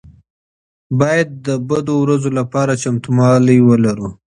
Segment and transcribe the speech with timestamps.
[0.99, 4.07] باید د بدو ورځو لپاره چمتووالی ولرو.